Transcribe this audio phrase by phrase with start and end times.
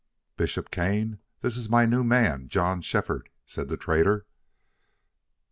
[0.35, 4.25] "Bishop Kane, this is my new man, John Shefford," said the trader.